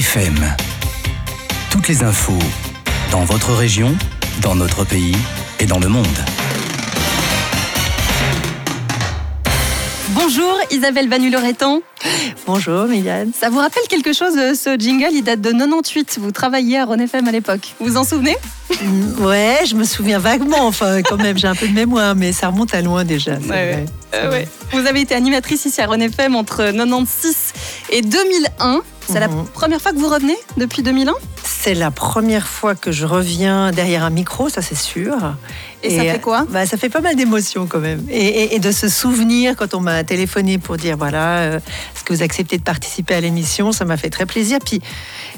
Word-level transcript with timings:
FM. 0.00 0.34
Toutes 1.70 1.86
les 1.88 2.02
infos 2.02 2.38
dans 3.12 3.22
votre 3.24 3.52
région, 3.52 3.94
dans 4.40 4.54
notre 4.54 4.84
pays 4.86 5.14
et 5.58 5.66
dans 5.66 5.78
le 5.78 5.88
monde. 5.88 6.06
Bonjour 10.12 10.58
Isabelle 10.70 11.06
Banu-Loretan. 11.10 11.80
Bonjour 12.46 12.86
Mégane. 12.86 13.32
Ça 13.38 13.50
vous 13.50 13.58
rappelle 13.58 13.82
quelque 13.90 14.14
chose 14.14 14.32
euh, 14.38 14.54
ce 14.54 14.78
jingle? 14.78 15.08
Il 15.12 15.22
date 15.22 15.42
de 15.42 15.50
98. 15.50 16.18
Vous 16.18 16.30
travailliez 16.32 16.78
à 16.78 16.86
René 16.86 17.04
FM 17.04 17.28
à 17.28 17.32
l'époque. 17.32 17.74
Vous 17.78 17.86
vous 17.88 17.96
en 17.98 18.04
souvenez? 18.04 18.38
Mm, 18.82 19.22
Ouais, 19.22 19.58
je 19.68 19.74
me 19.74 19.84
souviens 19.84 20.18
vaguement. 20.18 20.66
Enfin, 20.66 21.02
quand 21.02 21.18
même, 21.18 21.36
j'ai 21.36 21.46
un 21.48 21.54
peu 21.54 21.68
de 21.68 21.74
mémoire, 21.74 22.14
mais 22.16 22.32
ça 22.32 22.48
remonte 22.48 22.72
à 22.74 22.80
loin 22.80 23.04
déjà. 23.04 23.32
Ouais, 23.34 23.38
vrai. 23.48 23.84
Euh, 24.14 24.30
ouais. 24.30 24.48
Vous 24.72 24.86
avez 24.86 25.02
été 25.02 25.14
animatrice 25.14 25.66
ici 25.66 25.78
à 25.82 25.86
René 25.86 26.06
FM 26.06 26.36
entre 26.36 26.64
96 26.72 27.36
et 27.90 28.00
2001. 28.00 28.80
C'est 29.12 29.20
la 29.20 29.28
Mhm. 29.28 29.44
première 29.46 29.80
fois 29.80 29.92
que 29.92 29.98
vous 29.98 30.08
revenez 30.08 30.36
depuis 30.56 30.82
2001 30.82 31.14
C'est 31.62 31.74
la 31.74 31.90
première 31.90 32.46
fois 32.46 32.74
que 32.74 32.90
je 32.90 33.04
reviens 33.04 33.70
derrière 33.70 34.02
un 34.04 34.10
micro, 34.10 34.48
ça 34.48 34.62
c'est 34.62 34.74
sûr. 34.78 35.14
Et 35.82 35.96
ça 35.96 36.02
fait 36.12 36.20
quoi? 36.20 36.46
Bah, 36.50 36.66
Ça 36.66 36.76
fait 36.76 36.90
pas 36.90 37.00
mal 37.00 37.16
d'émotions 37.16 37.66
quand 37.66 37.78
même. 37.80 38.02
Et, 38.10 38.18
et- 38.26 38.54
et 38.54 38.58
de 38.58 38.70
se 38.70 38.88
souvenir 38.88 39.56
quand 39.56 39.72
on 39.74 39.80
m'a 39.80 40.04
téléphoné 40.04 40.58
pour 40.58 40.76
dire 40.76 40.96
voilà, 40.98 41.38
euh, 41.38 41.56
est-ce 41.58 42.04
que 42.04 42.12
vous 42.14 42.22
acceptez 42.22 42.58
de 42.58 42.62
participer 42.62 43.14
à 43.14 43.20
l'émission? 43.20 43.72
Ça 43.72 43.84
m'a 43.86 43.96
fait 43.96 44.10
très 44.10 44.26
plaisir. 44.26 44.58
Puis 44.64 44.80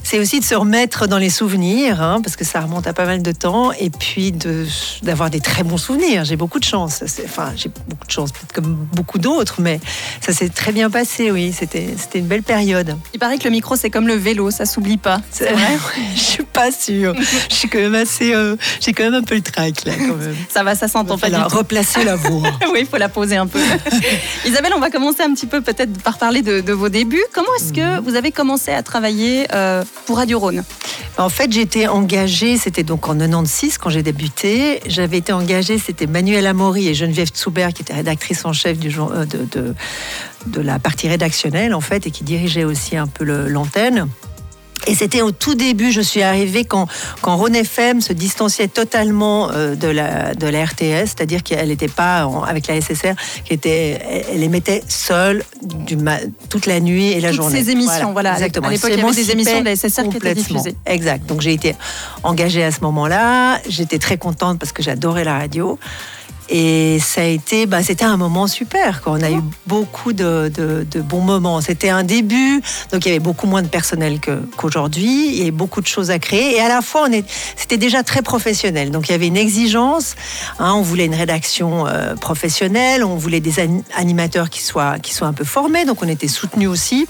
c'est 0.02 0.18
aussi 0.18 0.40
de 0.40 0.44
se 0.44 0.54
remettre 0.56 1.06
dans 1.06 1.18
les 1.18 1.30
souvenirs, 1.30 2.02
hein, 2.02 2.20
parce 2.22 2.34
que 2.36 2.44
ça 2.44 2.60
remonte 2.60 2.86
à 2.88 2.92
pas 2.92 3.04
mal 3.06 3.22
de 3.22 3.30
temps. 3.32 3.70
Et 3.72 3.90
puis 3.90 4.32
de- 4.32 4.66
d'avoir 5.02 5.30
des 5.30 5.40
très 5.40 5.62
bons 5.62 5.76
souvenirs. 5.78 6.24
J'ai 6.24 6.36
beaucoup 6.36 6.58
de 6.58 6.64
chance. 6.64 7.02
Enfin, 7.24 7.52
j'ai 7.56 7.68
beaucoup 7.88 8.06
de 8.06 8.10
chance, 8.12 8.32
peut-être 8.32 8.52
comme 8.52 8.74
beaucoup 8.94 9.18
d'autres, 9.18 9.60
mais 9.60 9.80
ça 10.20 10.32
s'est 10.32 10.48
très 10.48 10.72
bien 10.72 10.90
passé, 10.90 11.30
oui. 11.30 11.52
C'était 11.56 11.94
c'était 11.96 12.18
une 12.20 12.26
belle 12.26 12.42
période. 12.44 12.96
Il 13.14 13.18
paraît 13.20 13.38
que 13.38 13.44
le 13.44 13.50
micro 13.50 13.76
c'est 13.76 13.90
comme 13.90 14.06
le 14.08 14.14
vélo, 14.14 14.50
ça 14.50 14.66
s'oublie 14.66 14.98
pas. 14.98 15.20
C'est 15.30 15.52
vrai? 15.52 15.78
Je 16.16 16.20
suis 16.20 16.42
pas 16.44 16.70
sûre. 16.70 17.14
Je 17.50 17.54
suis 17.54 17.68
quand 17.68 17.78
même 17.78 17.94
assez. 17.94 18.34
euh, 18.34 18.56
J'ai 18.80 18.92
quand 18.92 19.04
même 19.04 19.14
un 19.14 19.22
peu 19.22 19.34
le 19.34 19.40
trac 19.42 19.84
là, 19.84 19.92
quand 19.98 20.16
même. 20.16 20.36
Ça 20.48 20.62
va, 20.62 20.74
ça 20.74 20.88
s'entend 20.88 21.18
pas 21.18 21.30
tout. 21.30 21.56
replacer 21.56 22.04
la 22.04 22.16
voix. 22.16 22.42
oui, 22.72 22.80
il 22.80 22.86
faut 22.86 22.96
la 22.98 23.08
poser 23.08 23.36
un 23.36 23.46
peu. 23.46 23.58
Isabelle, 24.46 24.72
on 24.76 24.80
va 24.80 24.90
commencer 24.90 25.22
un 25.22 25.32
petit 25.34 25.46
peu 25.46 25.60
peut-être 25.60 26.02
par 26.02 26.18
parler 26.18 26.42
de, 26.42 26.60
de 26.60 26.72
vos 26.72 26.88
débuts. 26.88 27.22
Comment 27.32 27.48
est-ce 27.58 27.72
que 27.72 28.00
vous 28.00 28.14
avez 28.16 28.32
commencé 28.32 28.70
à 28.72 28.82
travailler 28.82 29.46
euh, 29.54 29.82
pour 30.06 30.16
Radio 30.18 30.38
Rhône? 30.38 30.64
En 31.18 31.28
fait, 31.28 31.52
j'étais 31.52 31.86
engagée, 31.88 32.56
c'était 32.56 32.82
donc 32.84 33.06
en 33.08 33.14
96 33.14 33.78
quand 33.78 33.90
j'ai 33.90 34.02
débuté. 34.02 34.80
J'avais 34.86 35.18
été 35.18 35.32
engagée, 35.32 35.78
c'était 35.78 36.06
Manuel 36.06 36.46
Amaury 36.46 36.88
et 36.88 36.94
Geneviève 36.94 37.28
Tsoubert 37.28 37.72
qui 37.74 37.82
étaient 37.82 37.92
rédactrices 37.92 38.44
en 38.44 38.52
chef 38.54 38.78
du, 38.78 38.88
euh, 38.98 39.24
de, 39.26 39.44
de, 39.50 39.74
de 40.46 40.60
la 40.60 40.78
partie 40.78 41.08
rédactionnelle 41.08 41.74
en 41.74 41.80
fait 41.82 42.06
et 42.06 42.10
qui 42.10 42.24
dirigeaient 42.24 42.64
aussi 42.64 42.96
un 42.96 43.06
peu 43.06 43.24
l'antenne. 43.24 44.08
Et 44.88 44.94
c'était 44.96 45.22
au 45.22 45.30
tout 45.30 45.54
début, 45.54 45.92
je 45.92 46.00
suis 46.00 46.22
arrivée 46.22 46.64
quand, 46.64 46.88
quand 47.20 47.36
Rhône 47.36 47.54
FM 47.54 48.00
se 48.00 48.12
distanciait 48.12 48.66
totalement 48.68 49.50
euh, 49.52 49.74
de, 49.76 49.86
la, 49.88 50.34
de 50.34 50.46
la 50.48 50.64
RTS, 50.64 51.06
c'est-à-dire 51.14 51.42
qu'elle 51.44 51.68
n'était 51.68 51.86
pas 51.88 52.26
en- 52.26 52.42
avec 52.42 52.66
la 52.66 52.80
SSR, 52.80 53.14
qui 53.44 53.54
était, 53.54 54.00
elle, 54.10 54.24
elle 54.34 54.42
émettait 54.42 54.82
seule 54.88 55.44
du 55.62 55.96
toute 56.48 56.66
la 56.66 56.80
nuit 56.80 57.08
et 57.12 57.20
la 57.20 57.28
Toutes 57.28 57.36
journée. 57.36 57.62
ces 57.62 57.70
émissions, 57.70 58.12
voilà. 58.12 58.32
exactement. 58.34 58.68
À 58.68 58.70
l'époque, 58.72 58.90
il 58.92 58.98
y 58.98 59.02
avait 59.02 59.14
des 59.14 59.30
émissions 59.30 59.60
de 59.60 59.64
la 59.66 59.76
SSR 59.76 60.08
qui 60.08 60.16
étaient 60.16 60.34
diffusées. 60.34 60.74
Exact. 60.86 61.26
Donc 61.26 61.40
j'ai 61.42 61.52
été 61.52 61.76
engagée 62.24 62.64
à 62.64 62.72
ce 62.72 62.80
moment-là. 62.80 63.60
J'étais 63.68 63.98
très 63.98 64.18
contente 64.18 64.58
parce 64.58 64.72
que 64.72 64.82
j'adorais 64.82 65.24
la 65.24 65.38
radio. 65.38 65.78
Et 66.54 66.98
ça 67.00 67.22
a 67.22 67.24
été, 67.24 67.64
bah, 67.64 67.82
c'était 67.82 68.04
un 68.04 68.18
moment 68.18 68.46
super. 68.46 69.00
Quoi. 69.00 69.14
On 69.14 69.22
a 69.22 69.30
eu 69.30 69.40
beaucoup 69.66 70.12
de, 70.12 70.52
de- 70.54 70.86
de 70.88 71.00
bons 71.00 71.22
moments. 71.22 71.62
C'était 71.62 71.88
un 71.88 72.04
début, 72.04 72.60
donc 72.92 73.06
il 73.06 73.08
y 73.08 73.10
avait 73.12 73.20
beaucoup 73.20 73.46
moins 73.46 73.62
de 73.62 73.68
personnel 73.68 74.20
qu'aujourd'hui. 74.58 75.28
il 75.30 75.38
y 75.38 75.40
avait 75.42 75.50
beaucoup 75.50 75.80
de 75.80 75.86
choses 75.86 76.10
à 76.10 76.18
créer. 76.18 76.56
Et 76.56 76.60
à 76.60 76.68
la 76.68 76.82
fois, 76.82 77.06
on 77.08 77.12
est, 77.12 77.24
c'était 77.56 77.78
déjà 77.78 78.02
très 78.02 78.20
professionnel. 78.20 78.90
Donc 78.90 79.08
il 79.08 79.12
y 79.12 79.14
avait 79.14 79.28
une 79.28 79.36
exigence. 79.38 80.14
hein, 80.58 80.74
on 80.74 80.82
voulait 80.82 81.06
une 81.06 81.14
rédaction 81.14 81.86
euh, 81.86 82.14
professionnelle. 82.16 83.02
On 83.02 83.16
voulait 83.16 83.40
des 83.40 83.58
ani- 83.58 83.82
animateurs 83.96 84.50
qui 84.50 84.62
soient, 84.62 84.98
qui 84.98 85.14
soient 85.14 85.28
un 85.28 85.32
peu 85.32 85.44
formés. 85.44 85.86
Donc 85.86 86.02
on 86.02 86.08
était 86.08 86.28
soutenus 86.28 86.68
aussi. 86.68 87.08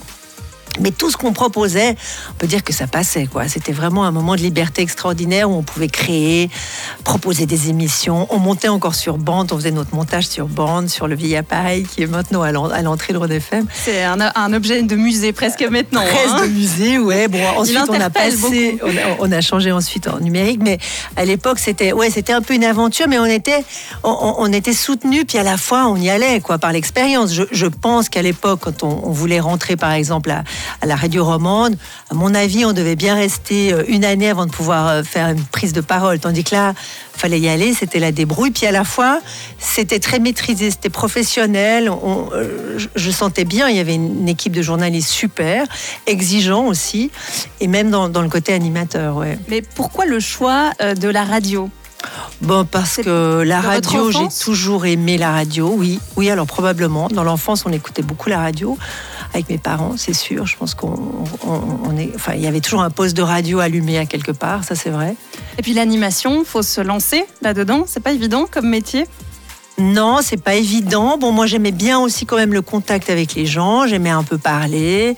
Mais 0.79 0.91
tout 0.91 1.09
ce 1.11 1.17
qu'on 1.17 1.33
proposait, 1.33 1.95
on 2.31 2.33
peut 2.35 2.47
dire 2.47 2.63
que 2.63 2.73
ça 2.73 2.87
passait. 2.87 3.27
quoi. 3.27 3.47
C'était 3.47 3.71
vraiment 3.71 4.05
un 4.05 4.11
moment 4.11 4.35
de 4.35 4.41
liberté 4.41 4.81
extraordinaire 4.81 5.49
où 5.49 5.53
on 5.55 5.63
pouvait 5.63 5.87
créer, 5.87 6.49
proposer 7.03 7.45
des 7.45 7.69
émissions. 7.69 8.27
On 8.29 8.39
montait 8.39 8.67
encore 8.69 8.95
sur 8.95 9.17
bande, 9.17 9.51
on 9.51 9.57
faisait 9.57 9.71
notre 9.71 9.95
montage 9.95 10.27
sur 10.27 10.47
bande, 10.47 10.89
sur 10.89 11.07
le 11.07 11.15
vieil 11.15 11.35
appareil 11.35 11.83
qui 11.83 12.01
est 12.03 12.07
maintenant 12.07 12.41
à 12.41 12.51
l'en- 12.51 12.69
à 12.69 12.81
l'entrée 12.81 13.13
de 13.13 13.19
FM. 13.33 13.65
C'est 13.73 14.03
un, 14.03 14.17
un 14.35 14.53
objet 14.53 14.81
de 14.83 14.95
musée 14.95 15.31
presque 15.33 15.61
maintenant. 15.63 16.01
Presse 16.03 16.31
hein. 16.31 16.41
de 16.41 16.47
musée, 16.47 16.97
ouais. 16.99 17.27
Bon, 17.27 17.39
ensuite 17.57 17.77
on 17.89 17.99
a 18.01 18.09
passé, 18.09 18.79
on 18.83 18.89
a, 18.89 19.15
on 19.19 19.31
a 19.31 19.41
changé 19.41 19.71
ensuite 19.71 20.07
en 20.07 20.19
numérique, 20.19 20.59
mais 20.63 20.77
à 21.15 21.25
l'époque 21.25 21.59
c'était, 21.59 21.93
ouais, 21.93 22.09
c'était 22.09 22.33
un 22.33 22.41
peu 22.41 22.53
une 22.53 22.63
aventure, 22.63 23.07
mais 23.07 23.19
on 23.19 23.25
était, 23.25 23.63
on, 24.03 24.51
était 24.51 24.73
soutenus, 24.73 25.23
puis 25.27 25.37
à 25.37 25.43
la 25.43 25.57
fois 25.57 25.87
on 25.87 25.95
y 25.95 26.09
allait, 26.09 26.41
quoi, 26.41 26.57
par 26.57 26.71
l'expérience. 26.71 27.33
Je, 27.33 27.43
je 27.51 27.65
pense 27.67 28.09
qu'à 28.09 28.21
l'époque, 28.21 28.61
quand 28.63 28.83
on, 28.83 29.01
on 29.05 29.11
voulait 29.11 29.39
rentrer, 29.39 29.75
par 29.75 29.91
exemple, 29.91 30.31
à, 30.31 30.43
à 30.81 30.85
la 30.85 30.95
radio 30.95 31.23
romande, 31.25 31.75
à 32.11 32.13
mon 32.15 32.33
avis, 32.33 32.65
on 32.65 32.73
devait 32.73 32.95
bien 32.95 33.15
rester 33.15 33.73
euh, 33.73 33.83
une 33.87 34.05
année 34.05 34.29
avant 34.29 34.45
de 34.45 34.51
pouvoir 34.51 34.87
euh, 34.87 35.03
faire 35.03 35.29
une 35.29 35.43
prise 35.43 35.73
de 35.73 35.81
parole, 35.81 36.19
tandis 36.19 36.43
que 36.43 36.55
là, 36.55 36.73
fallait 37.15 37.39
y 37.39 37.49
aller, 37.49 37.73
c'était 37.73 37.99
la 37.99 38.11
débrouille, 38.11 38.51
puis 38.51 38.65
à 38.65 38.71
la 38.71 38.83
fois, 38.83 39.19
c'était 39.59 39.99
très 39.99 40.19
maîtrisé, 40.19 40.71
c'était 40.71 40.89
professionnel. 40.89 41.89
On- 41.89 42.29
euh, 42.33 42.77
je, 42.77 42.87
je 42.95 43.11
sentais 43.11 43.45
bien, 43.45 43.69
il 43.69 43.75
y 43.77 43.79
avait 43.79 43.95
une, 43.95 44.27
équipe 44.27 44.53
de 44.53 44.61
journalistes 44.61 45.09
super, 45.09 45.65
exigeants 46.07 46.65
aussi, 46.65 47.11
et 47.59 47.67
même 47.67 47.91
dans, 47.91 48.09
dans 48.09 48.21
le 48.21 48.29
côté 48.29 48.53
animateur, 48.53 49.17
ouais. 49.17 49.37
Mais 49.47 49.61
pourquoi 49.61 50.05
le 50.05 50.19
choix 50.19 50.71
de 50.79 51.07
la 51.07 51.23
radio? 51.23 51.69
Bon, 52.41 52.65
parce 52.65 52.97
que 52.97 53.43
la 53.45 53.61
radio, 53.61 54.11
j'ai 54.11 54.27
toujours 54.43 54.85
aimé 54.85 55.17
la 55.17 55.31
radio, 55.31 55.73
oui. 55.75 55.99
Oui, 56.17 56.29
alors 56.29 56.45
probablement. 56.45 57.07
Dans 57.07 57.23
l'enfance, 57.23 57.63
on 57.65 57.71
écoutait 57.71 58.01
beaucoup 58.01 58.29
la 58.29 58.39
radio 58.39 58.77
avec 59.33 59.49
mes 59.49 59.57
parents, 59.57 59.95
c'est 59.97 60.13
sûr. 60.13 60.45
Je 60.45 60.55
pense 60.57 60.75
qu'on 60.75 60.93
on- 61.47 61.61
on 61.89 61.97
est. 61.97 62.11
Enfin, 62.15 62.33
il 62.35 62.41
y 62.41 62.47
avait 62.47 62.59
toujours 62.61 62.83
un 62.83 62.89
poste 62.89 63.15
de 63.17 63.21
radio 63.23 63.59
allumé 63.59 63.97
à 63.97 64.05
quelque 64.05 64.31
part, 64.31 64.63
ça 64.63 64.75
c'est 64.75 64.89
vrai. 64.91 65.15
Et 65.57 65.61
puis 65.61 65.73
l'animation, 65.73 66.43
faut 66.45 66.61
se 66.61 66.81
lancer 66.81 67.25
là-dedans. 67.41 67.85
C'est 67.87 67.99
pas 68.03 68.11
évident 68.11 68.45
comme 68.49 68.69
métier? 68.69 69.05
Non, 69.79 70.19
c'est 70.21 70.37
pas 70.41 70.53
évident. 70.53 71.17
Bon, 71.17 71.31
moi 71.31 71.47
j'aimais 71.47 71.71
bien 71.71 71.99
aussi 71.99 72.27
quand 72.27 72.35
même 72.35 72.53
le 72.53 72.61
contact 72.61 73.09
avec 73.09 73.33
les 73.33 73.47
gens. 73.47 73.87
J'aimais 73.87 74.11
un 74.11 74.23
peu 74.23 74.37
parler. 74.37 75.15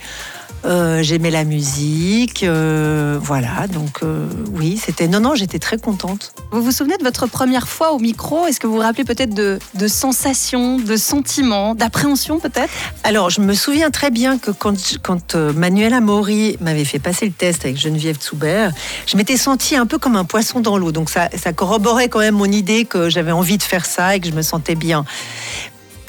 Euh, 0.66 1.04
j'aimais 1.04 1.30
la 1.30 1.44
musique. 1.44 2.44
euh, 2.44 3.20
voilà, 3.22 3.68
donc 3.68 4.00
euh, 4.02 4.28
oui, 4.54 4.80
c'était. 4.84 5.08
Non, 5.08 5.20
non, 5.20 5.36
j'étais 5.36 5.60
très 5.60 5.78
contente. 5.78 6.34
Vous 6.52 6.62
vous 6.64 6.72
souvenez 6.72 6.98
de 6.98 7.04
votre 7.04 7.28
première 7.28 7.68
fois 7.68 7.92
au 7.92 8.00
micro? 8.00 8.48
Est-ce 8.48 8.60
que 8.60 8.66
vous 8.66 8.74
vous 8.76 8.80
rappelez 8.80 9.04
peut-être 9.04 9.34
de, 9.34 9.60
de 9.76 9.88
sensations, 9.88 10.78
de 10.78 10.98
sentiments, 10.98 11.76
d'appréhension 11.76 12.40
peut-être? 12.40 12.74
Alors, 13.04 13.30
je 13.30 13.42
me 13.42 13.54
souviens 13.54 13.92
très 13.92 14.10
bien 14.10 14.40
que 14.40 14.50
quand, 14.52 14.76
quand 15.04 15.36
euh, 15.36 15.54
Manuel 15.54 15.94
Amaury 15.94 16.58
m'avait 16.62 16.86
fait 16.86 17.00
passer 17.00 17.28
le 17.28 17.32
test 17.32 17.66
avec 17.66 17.78
Geneviève 17.78 18.18
Tsoubert, 18.18 18.72
je 19.06 19.18
m'étais 19.18 19.38
sentie 19.38 19.76
un 19.76 19.86
peu 19.86 20.00
comme 20.00 20.16
un 20.16 20.26
poisson 20.26 20.62
dans 20.62 20.78
l'eau. 20.78 20.92
Donc, 20.92 21.10
ça, 21.12 21.30
ça 21.38 21.54
corroborait 21.54 22.10
quand 22.10 22.20
même 22.20 22.36
mon 22.36 22.52
idée 22.52 22.86
que 22.86 23.10
j'avais 23.10 23.32
envie 23.32 23.58
de 23.58 23.64
faire 23.64 23.86
ça 23.86 24.16
et 24.16 24.20
que 24.20 24.28
je 24.28 24.34
me 24.34 24.42
sentais 24.42 24.76
bien. 24.76 25.06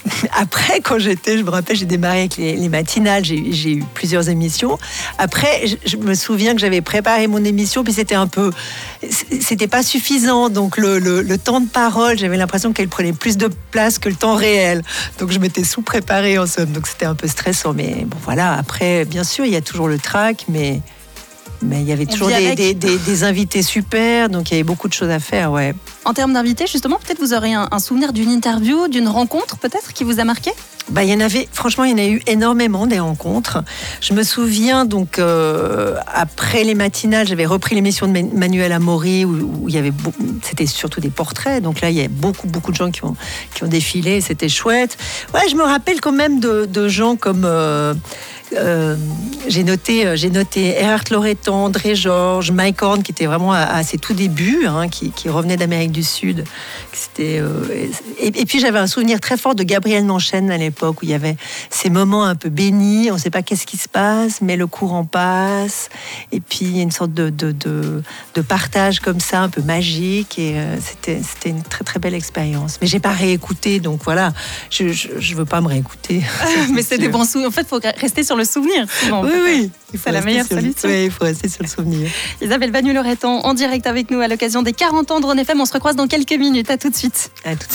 Après, 0.32 0.80
quand 0.80 0.98
j'étais, 0.98 1.38
je 1.38 1.42
me 1.42 1.50
rappelle, 1.50 1.76
j'ai 1.76 1.86
démarré 1.86 2.20
avec 2.20 2.36
les, 2.36 2.56
les 2.56 2.68
matinales, 2.68 3.24
j'ai 3.24 3.70
eu 3.72 3.84
plusieurs 3.94 4.28
émissions. 4.28 4.78
Après, 5.18 5.64
je, 5.84 5.96
me 5.96 6.14
souviens 6.14 6.54
que 6.54 6.60
j'avais 6.60 6.80
préparé 6.80 7.26
mon 7.26 7.44
émission, 7.44 7.84
puis 7.84 7.92
c'était 7.92 8.14
un 8.14 8.26
peu, 8.26 8.50
c'était 9.10 9.68
pas 9.68 9.82
suffisant. 9.82 10.48
Donc 10.48 10.76
le, 10.76 10.98
le- 10.98 11.22
le 11.22 11.38
temps 11.38 11.60
de 11.60 11.68
parole, 11.68 12.18
j'avais 12.18 12.36
l'impression 12.36 12.72
qu'elle 12.72 12.88
prenait 12.88 13.12
plus 13.12 13.36
de 13.36 13.50
place 13.70 13.98
que 13.98 14.08
le 14.08 14.14
temps 14.14 14.34
réel. 14.34 14.82
Donc 15.18 15.30
je 15.32 15.38
m'étais 15.38 15.64
sous-préparée 15.64 16.38
en 16.38 16.46
somme. 16.46 16.72
Donc 16.72 16.86
c'était 16.86 17.06
un 17.06 17.14
peu 17.14 17.26
stressant. 17.28 17.72
Mais 17.74 18.04
bon, 18.06 18.16
voilà. 18.24 18.52
Après, 18.54 19.04
bien 19.04 19.24
sûr, 19.24 19.44
il 19.44 19.52
y 19.52 19.56
a 19.56 19.60
toujours 19.60 19.88
le 19.88 19.98
trac, 19.98 20.44
mais 20.48 20.80
mais 21.66 21.80
il 21.82 21.86
y 21.88 21.92
avait 21.92 22.06
toujours 22.06 22.28
des, 22.28 22.34
avec. 22.34 22.56
des- 22.56 22.74
des- 22.74 22.98
des 22.98 23.24
invités 23.24 23.62
super. 23.62 24.28
Donc 24.28 24.50
il 24.50 24.54
y 24.54 24.56
avait 24.56 24.62
beaucoup 24.64 24.88
de 24.88 24.92
choses 24.92 25.10
à 25.10 25.18
faire, 25.18 25.52
ouais. 25.52 25.74
En 26.04 26.14
termes 26.14 26.32
d'invités, 26.32 26.66
justement, 26.66 26.98
peut-être 27.04 27.18
vous 27.20 27.34
aurez 27.34 27.52
un, 27.52 27.68
un 27.70 27.78
souvenir 27.78 28.12
d'une 28.12 28.30
interview, 28.30 28.88
d'une 28.88 29.08
rencontre 29.08 29.56
peut-être 29.58 29.92
qui 29.92 30.04
vous 30.04 30.20
a 30.20 30.24
marqué? 30.24 30.50
Bah, 30.88 31.02
il 31.02 31.10
y 31.10 31.14
en 31.14 31.18
avait, 31.18 31.48
franchement, 31.52 31.82
il 31.82 31.90
y 31.90 31.94
en 31.94 31.98
a 31.98 32.06
eu 32.06 32.22
énormément 32.28 32.86
des 32.86 33.00
rencontres. 33.00 33.64
Je 34.00 34.12
me 34.14 34.22
souviens 34.22 34.84
donc 34.84 35.18
euh, 35.18 35.96
après 36.14 36.62
les 36.62 36.76
matinales, 36.76 37.26
j'avais 37.26 37.44
repris 37.46 37.74
l'émission 37.74 38.06
de 38.06 38.12
Man- 38.12 38.30
Manuel 38.34 38.70
Amaury 38.70 39.24
où, 39.24 39.62
où 39.62 39.68
il 39.68 39.74
y 39.74 39.78
avait, 39.78 39.90
c'était 40.42 40.66
surtout 40.66 41.00
des 41.00 41.10
portraits. 41.10 41.60
Donc 41.60 41.80
là, 41.80 41.90
il 41.90 41.96
y 41.96 42.02
a 42.02 42.08
beaucoup, 42.08 42.46
beaucoup 42.46 42.70
de 42.70 42.76
gens 42.76 42.92
qui 42.92 43.04
ont, 43.04 43.16
qui 43.54 43.64
ont 43.64 43.68
défilé. 43.68 44.20
C'était 44.20 44.48
chouette. 44.48 44.96
Ouais, 45.34 45.40
je 45.50 45.56
me 45.56 45.64
rappelle 45.64 46.00
quand 46.00 46.12
même 46.12 46.38
de, 46.38 46.66
de 46.66 46.86
gens 46.86 47.16
comme 47.16 47.42
euh, 47.44 47.92
euh, 48.54 48.96
j'ai 49.48 49.64
noté, 49.64 50.06
euh, 50.06 50.16
j'ai 50.16 50.30
noté 50.30 50.80
Erhard 50.80 51.04
Loretan, 51.10 51.64
André 51.64 51.94
Georges, 51.94 52.50
Mike 52.50 52.82
Horn, 52.82 53.02
qui 53.02 53.12
était 53.12 53.26
vraiment 53.26 53.52
à, 53.52 53.82
ses 53.82 53.98
tout 53.98 54.14
débuts, 54.14 54.66
hein, 54.66 54.88
qui, 54.88 55.10
qui 55.10 55.28
revenait 55.28 55.56
d'Amérique 55.56 55.92
du 55.92 56.02
Sud, 56.02 56.44
C'était 56.96 57.38
euh, 57.40 57.88
et, 58.18 58.26
et 58.28 58.44
puis 58.46 58.58
j'avais 58.58 58.78
un 58.78 58.86
souvenir 58.86 59.20
très 59.20 59.36
fort 59.36 59.54
de 59.54 59.62
Gabriel 59.62 60.06
Nanchaine 60.06 60.50
à 60.50 60.56
l'époque 60.56 61.02
où 61.02 61.04
il 61.04 61.10
y 61.10 61.14
avait 61.14 61.36
ces 61.70 61.90
moments 61.90 62.24
un 62.24 62.34
peu 62.34 62.48
bénis, 62.48 63.10
on 63.10 63.14
ne 63.14 63.18
sait 63.20 63.30
pas 63.30 63.42
qu'est-ce 63.42 63.66
qui 63.66 63.76
se 63.76 63.88
passe, 63.88 64.40
mais 64.40 64.56
le 64.56 64.66
courant 64.66 65.04
passe, 65.04 65.88
et 66.32 66.40
puis 66.40 66.60
il 66.62 66.76
y 66.76 66.80
a 66.80 66.82
une 66.82 66.90
sorte 66.90 67.12
de, 67.12 67.28
de, 67.30 67.52
de- 67.52 68.02
de 68.34 68.40
partage 68.40 69.00
comme 69.00 69.20
ça, 69.20 69.40
un 69.42 69.48
peu 69.48 69.60
magique, 69.62 70.38
et 70.38 70.54
euh, 70.56 70.76
c'était 70.80 71.20
c'était 71.22 71.50
une 71.50 71.62
très 71.62 71.84
très 71.84 71.98
belle 71.98 72.14
expérience. 72.14 72.78
Mais 72.80 72.86
j'ai 72.86 73.00
pas 73.00 73.10
réécouté, 73.12 73.78
donc 73.80 74.00
voilà, 74.04 74.32
je 74.70 74.88
je, 74.92 75.08
je 75.18 75.34
veux 75.34 75.44
pas 75.44 75.60
me 75.60 75.68
réécouter. 75.68 76.22
Mais 76.72 76.82
c'est 76.82 76.98
des 76.98 77.08
bons 77.08 77.24
souvenirs. 77.28 77.48
En 77.48 77.52
fait, 77.52 77.62
il 77.62 77.68
faut 77.68 77.80
rester 78.00 78.22
sur 78.24 78.36
le 78.36 78.44
souvenir. 78.44 78.86
souvent, 78.90 79.22
Oui 79.22 79.30
oui, 79.44 79.70
C'est 80.02 80.12
la 80.12 80.20
meilleure 80.22 80.46
sur 80.46 80.56
solution. 80.58 80.88
Oui, 80.88 81.04
il 81.06 81.10
faut 81.10 81.24
rester 81.24 81.48
sur 81.48 81.62
le 81.62 81.68
souvenir. 81.68 82.08
Isabelle 82.40 82.70
Bagnu-Loreton 82.70 83.40
en 83.44 83.54
direct 83.54 83.86
avec 83.86 84.10
nous 84.10 84.20
à 84.20 84.28
l'occasion 84.28 84.62
des 84.62 84.72
40 84.72 85.10
ans 85.10 85.20
de 85.20 85.26
Rhône 85.26 85.38
FM. 85.38 85.60
On 85.60 85.66
se 85.66 85.72
recroise 85.72 85.96
dans 85.96 86.06
quelques 86.06 86.32
minutes. 86.32 86.70
À 86.70 86.76
tout 86.86 86.92
de 86.92 86.96
suite. 86.96 87.30
À 87.44 87.56
tout 87.56 87.56
de 87.56 87.62
suite. 87.62 87.72